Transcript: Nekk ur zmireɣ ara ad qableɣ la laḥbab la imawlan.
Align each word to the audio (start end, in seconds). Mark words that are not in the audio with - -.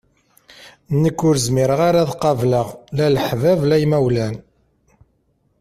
Nekk 1.01 1.19
ur 1.27 1.35
zmireɣ 1.45 1.79
ara 1.87 1.99
ad 2.03 2.11
qableɣ 2.21 2.67
la 2.95 3.07
laḥbab 3.15 3.59
la 3.65 3.75
imawlan. 3.85 4.35